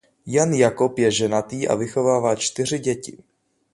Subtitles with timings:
[0.35, 3.17] Jan Jakob je ženatý a vychovává čtyři děti.